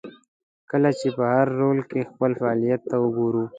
[0.71, 3.43] کله چې په هر رول کې خپل فعالیت ته وګورو.